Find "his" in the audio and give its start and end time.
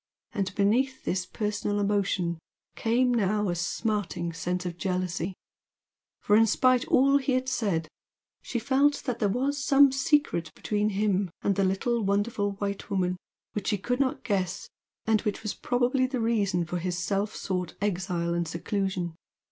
16.81-16.97